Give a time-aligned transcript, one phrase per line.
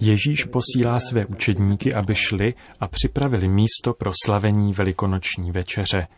[0.00, 6.08] Ježíš posílá své učedníky, aby šli a připravili místo pro slavení velikonoční večeře.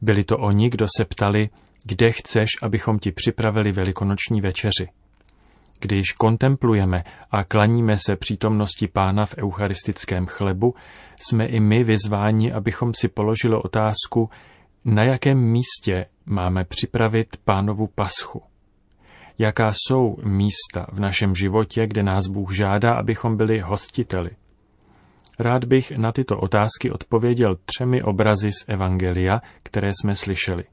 [0.00, 1.50] Byli to oni, kdo se ptali,
[1.84, 4.88] kde chceš, abychom ti připravili velikonoční večeři.
[5.80, 10.74] Když kontemplujeme a klaníme se přítomnosti pána v eucharistickém chlebu,
[11.26, 14.30] jsme i my vyzváni, abychom si položili otázku,
[14.84, 18.51] na jakém místě máme připravit pánovu paschu.
[19.38, 24.30] Jaká jsou místa v našem životě, kde nás Bůh žádá, abychom byli hostiteli?
[25.38, 30.64] Rád bych na tyto otázky odpověděl třemi obrazy z Evangelia, které jsme slyšeli.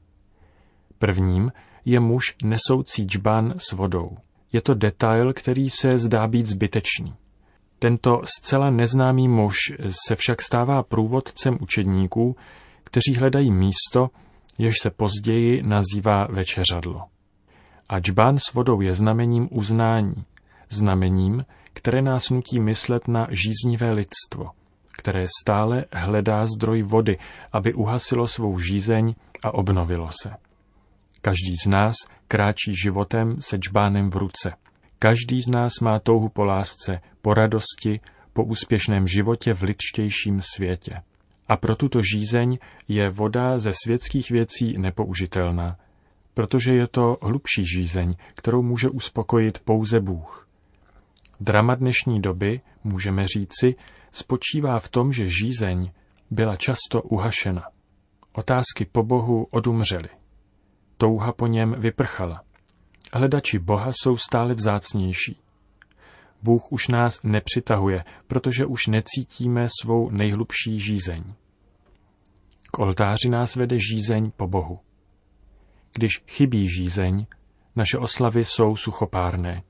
[0.98, 1.52] Prvním
[1.84, 4.16] je muž nesoucí džbán s vodou.
[4.52, 7.14] Je to detail, který se zdá být zbytečný.
[7.78, 9.56] Tento zcela neznámý muž
[10.06, 12.36] se však stává průvodcem učedníků,
[12.84, 14.10] kteří hledají místo,
[14.58, 17.00] jež se později nazývá večeřadlo.
[17.90, 20.24] A džbán s vodou je znamením uznání,
[20.68, 24.50] znamením, které nás nutí myslet na žíznivé lidstvo,
[24.98, 27.18] které stále hledá zdroj vody,
[27.52, 30.30] aby uhasilo svou žízeň a obnovilo se.
[31.22, 31.94] Každý z nás
[32.28, 34.52] kráčí životem se džbánem v ruce.
[34.98, 38.00] Každý z nás má touhu po lásce, po radosti,
[38.32, 41.02] po úspěšném životě v lidštějším světě.
[41.48, 45.76] A pro tuto žízeň je voda ze světských věcí nepoužitelná,
[46.34, 50.48] protože je to hlubší žízeň, kterou může uspokojit pouze Bůh.
[51.40, 53.74] Drama dnešní doby, můžeme říci,
[54.12, 55.90] spočívá v tom, že žízeň
[56.30, 57.62] byla často uhašena.
[58.32, 60.08] Otázky po Bohu odumřely
[61.00, 62.42] touha po něm vyprchala.
[63.12, 65.36] Hledači Boha jsou stále vzácnější.
[66.42, 71.24] Bůh už nás nepřitahuje, protože už necítíme svou nejhlubší žízeň.
[72.70, 74.78] K oltáři nás vede žízeň po Bohu.
[75.92, 77.26] Když chybí žízeň,
[77.76, 79.62] naše oslavy jsou suchopárné.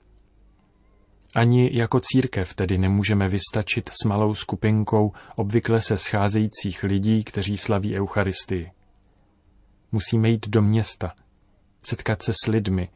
[1.37, 7.99] Ani jako církev tedy nemůžeme vystačit s malou skupinkou obvykle se scházejících lidí, kteří slaví
[7.99, 8.71] Eucharistii.
[9.93, 11.13] Musíme jít do města,
[11.83, 12.89] setkat se s lidmi,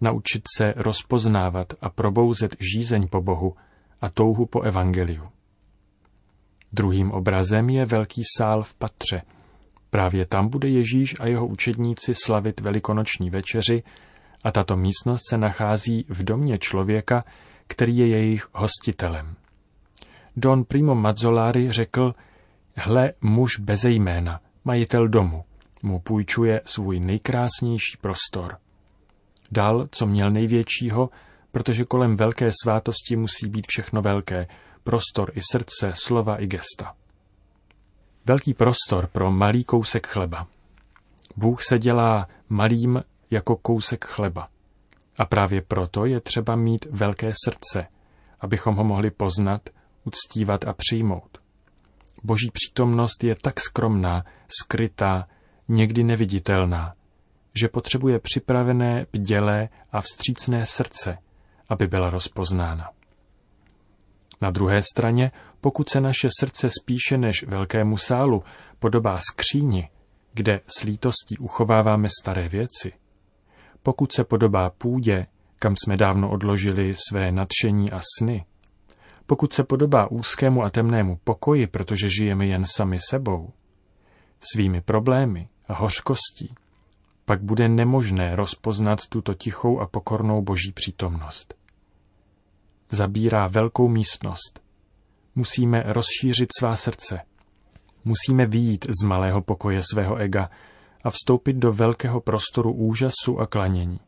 [0.00, 3.56] naučit se rozpoznávat a probouzet žízeň po Bohu
[4.00, 5.28] a touhu po evangeliu.
[6.72, 9.22] Druhým obrazem je velký sál v patře.
[9.90, 13.82] Právě tam bude Ježíš a jeho učedníci slavit velikonoční večeři
[14.44, 17.24] a tato místnost se nachází v domě člověka,
[17.66, 19.36] který je jejich hostitelem.
[20.36, 22.14] Don Primo Mazzolari řekl,
[22.74, 25.44] hle muž beze jména, majitel domu
[25.82, 28.56] mu půjčuje svůj nejkrásnější prostor.
[29.52, 31.10] Dal, co měl největšího,
[31.52, 34.46] protože kolem velké svátosti musí být všechno velké,
[34.84, 36.94] prostor i srdce, slova i gesta.
[38.28, 40.46] Velký prostor pro malý kousek chleba.
[41.36, 44.48] Bůh se dělá malým jako kousek chleba.
[45.18, 47.86] A právě proto je třeba mít velké srdce,
[48.40, 49.68] abychom ho mohli poznat,
[50.04, 51.38] uctívat a přijmout.
[52.22, 54.24] Boží přítomnost je tak skromná,
[54.62, 55.28] skrytá,
[55.68, 56.94] někdy neviditelná,
[57.60, 61.18] že potřebuje připravené, bdělé a vstřícné srdce,
[61.68, 62.90] aby byla rozpoznána.
[64.40, 65.32] Na druhé straně,
[65.66, 68.42] pokud se naše srdce spíše než velkému sálu
[68.78, 69.88] podobá skříni,
[70.34, 72.92] kde s lítostí uchováváme staré věci,
[73.82, 75.26] pokud se podobá půdě,
[75.58, 78.44] kam jsme dávno odložili své nadšení a sny,
[79.26, 83.52] pokud se podobá úzkému a temnému pokoji, protože žijeme jen sami sebou,
[84.52, 86.54] svými problémy, a hořkostí,
[87.24, 91.54] pak bude nemožné rozpoznat tuto tichou a pokornou boží přítomnost.
[92.90, 94.65] Zabírá velkou místnost.
[95.36, 97.20] Musíme rozšířit svá srdce.
[98.04, 100.50] Musíme výjít z malého pokoje svého ega
[101.04, 104.00] a vstoupit do velkého prostoru úžasu a klanění.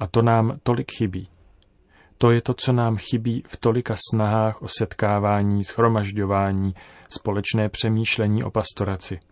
[0.00, 1.28] A to nám tolik chybí.
[2.18, 6.74] To je to, co nám chybí v tolika snahách o setkávání, schromažďování,
[7.08, 9.20] společné přemýšlení o pastoraci–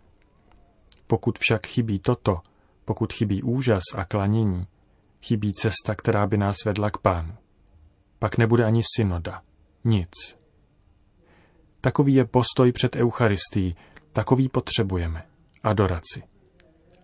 [1.10, 2.40] pokud však chybí toto,
[2.84, 4.66] pokud chybí úžas a klanění,
[5.22, 7.34] chybí cesta, která by nás vedla k pánu.
[8.18, 9.42] Pak nebude ani synoda.
[9.84, 10.39] Nic.
[11.80, 13.76] Takový je postoj před Eucharistií,
[14.12, 15.22] takový potřebujeme.
[15.62, 16.22] Adoraci.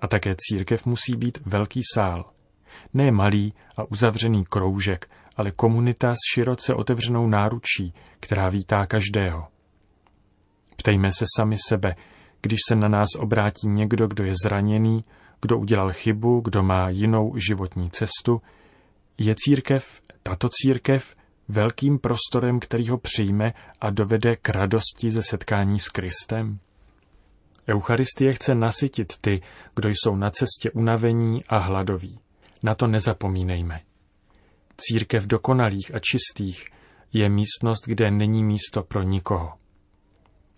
[0.01, 2.31] A také církev musí být velký sál.
[2.95, 9.49] Ne malý a uzavřený kroužek, ale komunita s široce otevřenou náručí, která vítá každého.
[10.77, 11.97] Ptejme se sami sebe,
[12.43, 15.05] když se na nás obrátí někdo, kdo je zraněný,
[15.43, 18.43] kdo udělal chybu, kdo má jinou životní cestu,
[19.19, 21.17] je církev, tato církev,
[21.49, 26.59] velkým prostorem, který ho přijme a dovede k radosti ze setkání s Kristem?
[27.69, 29.43] Eucharistie chce nasytit ty,
[29.75, 32.19] kdo jsou na cestě unavení a hladoví.
[32.63, 33.81] Na to nezapomínejme.
[34.77, 36.67] Církev dokonalých a čistých
[37.13, 39.53] je místnost, kde není místo pro nikoho.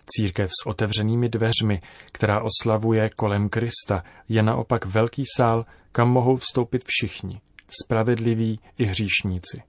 [0.07, 1.83] Církev s otevřenými dveřmi,
[2.13, 7.41] která oslavuje kolem Krista, je naopak velký sál, kam mohou vstoupit všichni,
[7.83, 9.63] spravedliví i hříšníci.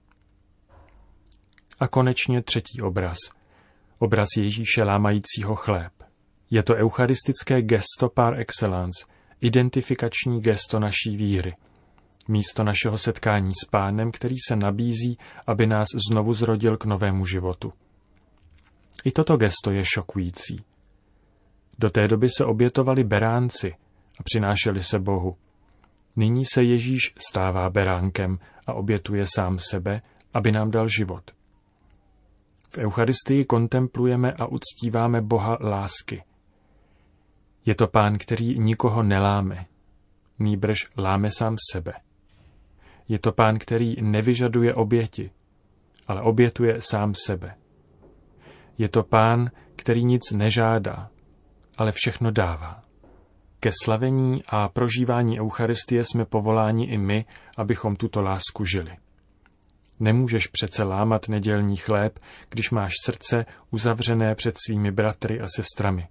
[1.80, 3.16] A konečně třetí obraz.
[3.98, 5.92] Obraz Ježíše lámajícího chléb.
[6.50, 9.06] Je to eucharistické gesto par excellence,
[9.40, 11.56] identifikační gesto naší víry.
[12.28, 17.72] Místo našeho setkání s pánem, který se nabízí, aby nás znovu zrodil k novému životu.
[19.04, 20.64] I toto gesto je šokující.
[21.78, 23.74] Do té doby se obětovali beránci
[24.18, 25.36] a přinášeli se Bohu.
[26.16, 30.02] Nyní se Ježíš stává beránkem a obětuje sám sebe,
[30.34, 31.30] aby nám dal život.
[32.72, 36.22] V Eucharistii kontemplujeme a uctíváme Boha lásky.
[37.66, 39.66] Je to pán, který nikoho neláme,
[40.38, 41.92] nýbrž láme sám sebe.
[43.08, 45.30] Je to pán, který nevyžaduje oběti,
[46.06, 47.54] ale obětuje sám sebe.
[48.78, 51.10] Je to pán, který nic nežádá,
[51.76, 52.82] ale všechno dává.
[53.60, 57.24] Ke slavení a prožívání Eucharistie jsme povoláni i my,
[57.56, 58.96] abychom tuto lásku žili.
[60.00, 62.18] Nemůžeš přece lámat nedělní chléb,
[62.48, 66.08] když máš srdce uzavřené před svými bratry a sestrami.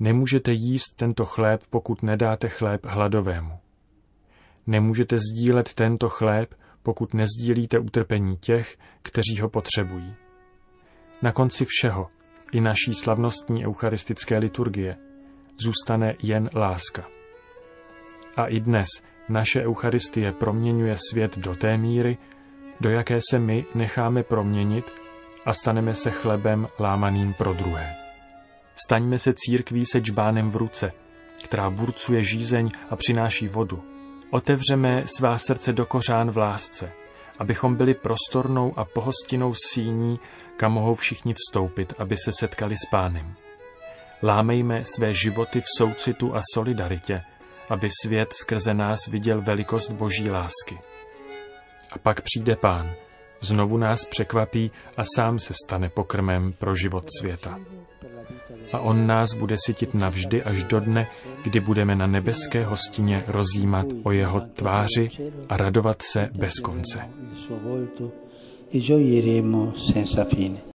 [0.00, 3.58] Nemůžete jíst tento chléb, pokud nedáte chléb hladovému.
[4.66, 10.14] Nemůžete sdílet tento chléb, pokud nezdílíte utrpení těch, kteří ho potřebují.
[11.22, 12.08] Na konci všeho,
[12.52, 14.96] i naší slavnostní eucharistické liturgie,
[15.58, 17.08] zůstane jen láska.
[18.36, 18.88] A i dnes
[19.28, 22.18] naše Eucharistie proměňuje svět do té míry,
[22.80, 24.92] do jaké se my necháme proměnit
[25.44, 27.94] a staneme se chlebem lámaným pro druhé.
[28.86, 30.92] Staňme se církví se džbánem v ruce,
[31.44, 33.84] která burcuje žízeň a přináší vodu.
[34.30, 36.92] Otevřeme svá srdce do kořán v lásce,
[37.38, 40.20] abychom byli prostornou a pohostinnou síní,
[40.56, 43.34] kam mohou všichni vstoupit, aby se setkali s pánem.
[44.22, 47.22] Lámejme své životy v soucitu a solidaritě,
[47.68, 50.78] aby svět skrze nás viděl velikost boží lásky.
[51.94, 52.90] A pak přijde pán,
[53.40, 57.58] znovu nás překvapí a sám se stane pokrmem pro život světa.
[58.72, 61.06] A on nás bude sytit navždy až do dne,
[61.44, 65.08] kdy budeme na nebeské hostině rozjímat o jeho tváři
[65.48, 67.00] a radovat se bez konce.